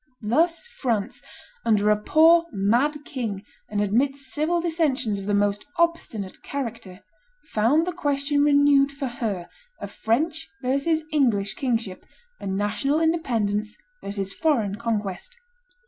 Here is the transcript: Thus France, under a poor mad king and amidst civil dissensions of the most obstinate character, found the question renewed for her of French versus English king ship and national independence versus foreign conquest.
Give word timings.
Thus 0.23 0.65
France, 0.65 1.21
under 1.63 1.91
a 1.91 1.95
poor 1.95 2.47
mad 2.51 3.05
king 3.05 3.43
and 3.69 3.79
amidst 3.83 4.33
civil 4.33 4.59
dissensions 4.59 5.19
of 5.19 5.27
the 5.27 5.35
most 5.35 5.67
obstinate 5.77 6.41
character, 6.41 7.01
found 7.51 7.85
the 7.85 7.91
question 7.91 8.41
renewed 8.43 8.91
for 8.91 9.05
her 9.05 9.47
of 9.79 9.91
French 9.91 10.49
versus 10.63 11.03
English 11.11 11.53
king 11.53 11.77
ship 11.77 12.03
and 12.39 12.57
national 12.57 12.99
independence 12.99 13.77
versus 14.01 14.33
foreign 14.33 14.73
conquest. 14.73 15.37